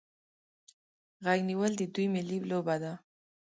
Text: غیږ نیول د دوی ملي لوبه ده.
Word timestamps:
غیږ 1.23 1.39
نیول 1.49 1.71
د 1.77 1.81
دوی 1.93 2.07
ملي 2.15 2.37
لوبه 2.49 2.75
ده. 2.83 2.93